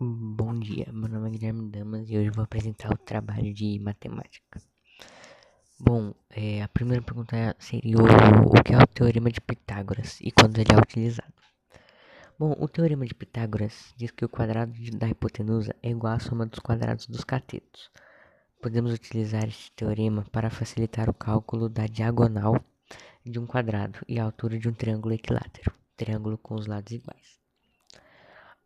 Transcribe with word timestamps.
Bom 0.00 0.60
dia, 0.60 0.86
meu 0.92 1.08
nome 1.08 1.26
é 1.26 1.32
Guilherme 1.32 1.70
Damas 1.72 2.08
e 2.08 2.16
hoje 2.16 2.30
vou 2.30 2.44
apresentar 2.44 2.92
o 2.92 2.96
trabalho 2.96 3.52
de 3.52 3.80
matemática. 3.80 4.62
Bom, 5.76 6.14
é, 6.30 6.62
a 6.62 6.68
primeira 6.68 7.02
pergunta 7.02 7.56
seria 7.58 7.96
o, 7.96 8.04
o 8.04 8.62
que 8.62 8.74
é 8.74 8.78
o 8.78 8.86
Teorema 8.86 9.28
de 9.28 9.40
Pitágoras 9.40 10.20
e 10.20 10.30
quando 10.30 10.56
ele 10.56 10.72
é 10.72 10.78
utilizado. 10.78 11.34
Bom, 12.38 12.54
o 12.60 12.68
Teorema 12.68 13.06
de 13.06 13.12
Pitágoras 13.12 13.92
diz 13.96 14.12
que 14.12 14.24
o 14.24 14.28
quadrado 14.28 14.72
da 14.96 15.08
hipotenusa 15.08 15.74
é 15.82 15.90
igual 15.90 16.12
à 16.12 16.20
soma 16.20 16.46
dos 16.46 16.60
quadrados 16.60 17.08
dos 17.08 17.24
catetos. 17.24 17.90
Podemos 18.62 18.92
utilizar 18.92 19.48
este 19.48 19.72
teorema 19.72 20.24
para 20.30 20.48
facilitar 20.48 21.10
o 21.10 21.14
cálculo 21.14 21.68
da 21.68 21.88
diagonal 21.88 22.64
de 23.26 23.40
um 23.40 23.46
quadrado 23.48 23.98
e 24.06 24.20
a 24.20 24.22
altura 24.22 24.60
de 24.60 24.68
um 24.68 24.72
triângulo 24.72 25.14
equilátero, 25.14 25.74
triângulo 25.96 26.38
com 26.38 26.54
os 26.54 26.68
lados 26.68 26.92
iguais. 26.92 27.47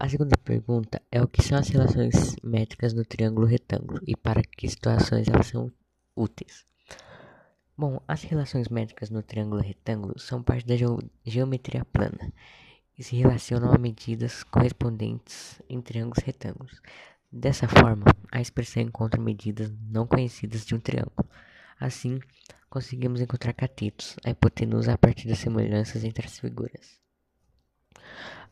A 0.03 0.09
segunda 0.09 0.37
pergunta 0.37 1.01
é 1.13 1.23
o 1.23 1.29
que 1.29 1.41
são 1.41 1.57
as 1.57 1.69
relações 1.69 2.35
métricas 2.43 2.93
no 2.93 3.05
triângulo 3.05 3.47
retângulo 3.47 4.01
e 4.05 4.17
para 4.17 4.43
que 4.43 4.69
situações 4.69 5.29
elas 5.29 5.47
são 5.47 5.71
úteis. 6.17 6.67
Bom, 7.79 8.03
as 8.09 8.25
relações 8.25 8.67
métricas 8.67 9.11
no 9.11 9.23
triângulo 9.23 9.63
retângulo 9.63 10.19
são 10.19 10.43
parte 10.43 10.67
da 10.67 10.75
geometria 11.25 11.85
plana 11.85 12.33
e 12.99 13.05
se 13.05 13.15
relacionam 13.15 13.73
a 13.73 13.79
medidas 13.79 14.43
correspondentes 14.43 15.63
em 15.69 15.81
triângulos 15.81 16.25
retângulos. 16.25 16.83
Dessa 17.31 17.69
forma, 17.69 18.07
a 18.33 18.41
expressão 18.41 18.83
encontra 18.83 19.23
medidas 19.23 19.73
não 19.89 20.05
conhecidas 20.05 20.67
de 20.67 20.75
um 20.75 20.81
triângulo. 20.81 21.29
Assim, 21.79 22.19
conseguimos 22.69 23.21
encontrar 23.21 23.53
catetos, 23.53 24.17
a 24.25 24.31
hipotenusa 24.31 24.95
a 24.95 24.99
partir 24.99 25.29
das 25.29 25.39
semelhanças 25.39 26.03
entre 26.03 26.27
as 26.27 26.41
figuras. 26.41 27.02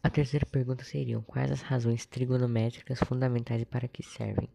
A 0.03 0.09
terceira 0.09 0.47
pergunta 0.47 0.83
seria: 0.83 1.21
quais 1.21 1.51
as 1.51 1.61
razões 1.61 2.07
trigonométricas 2.07 2.99
fundamentais 3.01 3.61
e 3.61 3.67
para 3.67 3.87
que 3.87 4.03
servem? 4.03 4.49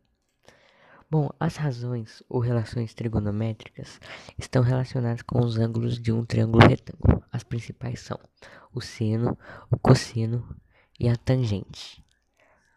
Bom, 1.09 1.30
as 1.39 1.56
razões 1.56 2.23
ou 2.28 2.39
relações 2.39 2.95
trigonométricas 2.95 4.00
estão 4.39 4.64
relacionadas 4.64 5.22
com 5.22 5.39
os 5.39 5.58
ângulos 5.58 6.00
de 6.00 6.11
um 6.11 6.25
triângulo 6.25 6.67
retângulo. 6.67 7.23
As 7.31 7.44
principais 7.44 8.00
são 8.00 8.19
o 8.73 8.81
seno, 8.81 9.38
o 9.69 9.78
cosseno 9.78 10.59
e 11.00 11.08
a 11.08 11.16
tangente. 11.16 12.03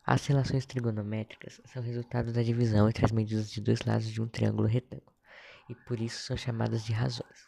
As 0.04 0.26
relações 0.26 0.66
trigonométricas 0.66 1.62
são 1.64 1.82
resultado 1.82 2.34
da 2.34 2.42
divisão 2.42 2.86
entre 2.86 3.04
as 3.04 3.12
medidas 3.12 3.50
de 3.50 3.62
dois 3.62 3.80
lados 3.80 4.10
de 4.10 4.20
um 4.20 4.28
triângulo 4.28 4.68
retângulo 4.68 5.12
e 5.70 5.74
por 5.74 5.98
isso 6.00 6.22
são 6.22 6.36
chamadas 6.36 6.84
de 6.84 6.92
razões. 6.92 7.47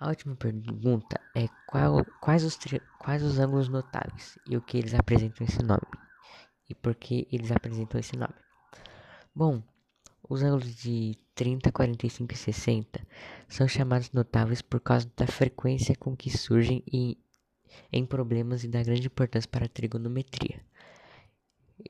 A 0.00 0.08
última 0.08 0.34
pergunta 0.34 1.20
é 1.36 1.46
qual, 1.66 2.02
quais, 2.22 2.42
os 2.42 2.58
quais 2.98 3.22
os 3.22 3.38
ângulos 3.38 3.68
notáveis 3.68 4.38
e 4.48 4.56
o 4.56 4.62
que 4.62 4.78
eles 4.78 4.94
apresentam 4.94 5.46
esse 5.46 5.62
nome 5.62 5.86
e 6.70 6.74
por 6.74 6.94
que 6.94 7.28
eles 7.30 7.52
apresentam 7.52 8.00
esse 8.00 8.16
nome. 8.16 8.32
Bom, 9.34 9.62
os 10.26 10.42
ângulos 10.42 10.74
de 10.76 11.18
30, 11.34 11.70
45 11.70 12.32
e 12.32 12.36
60 12.36 13.06
são 13.46 13.68
chamados 13.68 14.10
notáveis 14.10 14.62
por 14.62 14.80
causa 14.80 15.06
da 15.14 15.26
frequência 15.26 15.94
com 15.94 16.16
que 16.16 16.30
surgem 16.30 16.82
em, 16.90 17.18
em 17.92 18.06
problemas 18.06 18.64
e 18.64 18.68
da 18.68 18.82
grande 18.82 19.06
importância 19.06 19.50
para 19.50 19.66
a 19.66 19.68
trigonometria. 19.68 20.64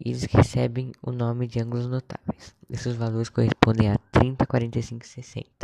Eles 0.04 0.24
recebem 0.24 0.90
o 1.00 1.12
nome 1.12 1.46
de 1.46 1.60
ângulos 1.60 1.86
notáveis. 1.86 2.56
Esses 2.68 2.96
valores 2.96 3.28
correspondem 3.28 3.88
a 3.88 3.98
30, 4.10 4.46
45 4.46 5.04
e 5.04 5.08
60. 5.08 5.59